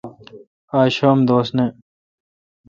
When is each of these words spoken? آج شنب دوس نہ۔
آج 0.79 0.89
شنب 0.97 1.19
دوس 1.27 1.49
نہ۔ 1.57 1.65